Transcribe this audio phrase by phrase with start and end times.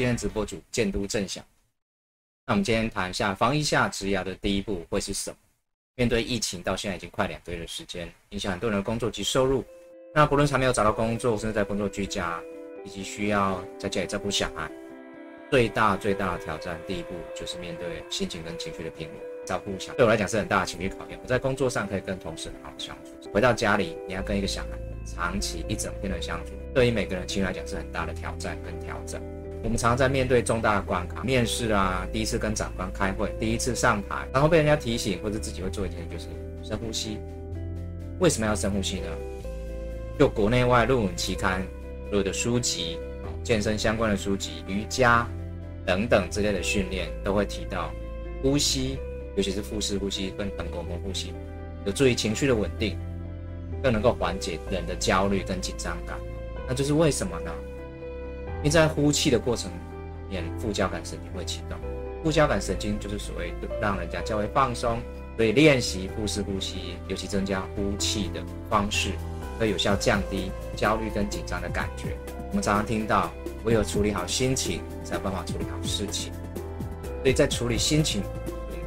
[0.00, 1.44] 今天的直播主建都正向。
[2.46, 5.36] 那我们今天谈一下防疫下职涯的第一步会是什么？
[5.94, 9.62] 面对疫情到现在已经快两个月的时间，影响很多人的工作及收入。
[10.14, 12.40] 那不论还没有找到工作，甚至在工作居家，
[12.82, 14.72] 以及需要在家里照顾小孩，
[15.50, 19.16] 最大最大的挑战，第一步就是面对心情跟情绪的平稳。
[19.44, 21.20] 照顾小孩对我来讲是很大的情绪考验。
[21.22, 24.68] 我在工作上可以跟同事很好的相处，回到家里你要跟一个小孩
[25.04, 29.20] 长期一整天的相处，对于每个人情绪来讲是很大的挑战跟挑战。
[29.62, 36.26] 我们常常在面对重大的关卡，面试啊，第一次跟长官开会，第一次上台，然后被人家提醒，或者自己会做一件就是
[36.62, 37.18] 深呼吸。
[38.18, 39.06] 为什么要深呼吸呢？
[40.18, 41.62] 就国内外论文期刊
[42.08, 42.98] 所有的书籍，
[43.42, 45.26] 健身相关的书籍、瑜伽
[45.84, 47.90] 等等之类的训练都会提到
[48.42, 48.98] 呼吸，
[49.36, 51.32] 尤其是腹式呼吸跟横膈膜呼吸，
[51.84, 52.98] 有助于情绪的稳定，
[53.82, 56.18] 更能够缓解人的焦虑跟紧张感。
[56.66, 57.50] 那就是为什么呢？
[58.60, 59.76] 因为在呼气的过程里
[60.28, 61.78] 面，副交感神经会启动。
[62.22, 65.00] 副交感神经就是所谓让人家较为放松，
[65.36, 69.12] 所以练习腹式呼吸，尤其增加呼气的方式，
[69.58, 72.16] 会有效降低焦虑跟紧张的感觉。
[72.50, 73.30] 我们常常听到，
[73.64, 76.30] 唯有处理好心情，才有办法处理好事情。
[77.22, 78.22] 所以在处理心情，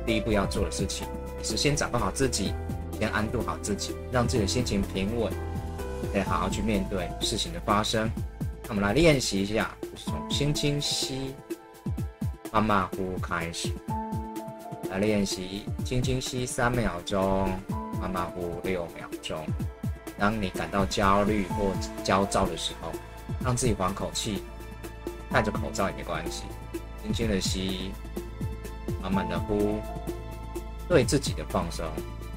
[0.05, 1.07] 第一步要做的事情，
[1.41, 2.53] 是先掌控好自己，
[2.99, 5.33] 先安顿好自己，让自己的心情平稳，
[6.13, 8.07] 再好好去面对事情的发生。
[8.73, 11.35] 我们来练习一下，从轻轻吸、
[12.51, 13.69] 慢慢呼开始。
[14.89, 17.47] 来练习，轻轻吸三秒钟，
[18.01, 19.45] 慢慢呼六秒钟。
[20.17, 21.71] 当你感到焦虑或
[22.03, 22.91] 焦躁的时候，
[23.45, 24.41] 让自己缓口气，
[25.29, 26.45] 戴着口罩也没关系。
[27.03, 27.91] 轻轻的吸，
[29.03, 29.79] 慢慢的呼，
[30.89, 31.85] 对自己的放松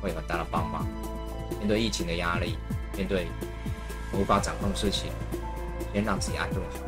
[0.02, 0.86] 会有很大的帮忙。
[1.58, 2.58] 面对疫情的压力，
[2.94, 3.26] 面对
[4.12, 5.10] 无法掌控的事情。
[5.96, 6.80] 先让自己安顿好。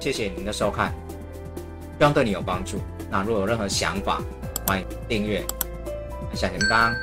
[0.00, 0.94] 谢谢您的收看
[1.98, 2.80] 希望对你有帮助。
[3.10, 4.22] 那如果有任何想法
[4.66, 5.44] 欢迎订阅
[6.32, 6.94] 小铃铛。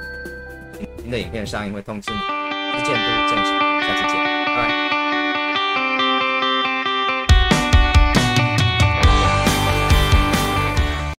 [1.03, 2.17] 您的影片上映会通知你。
[2.17, 4.96] 一见都正常下次见拜拜。